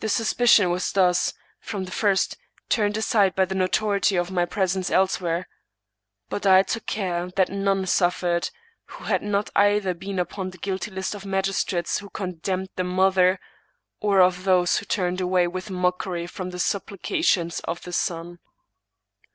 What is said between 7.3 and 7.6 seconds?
that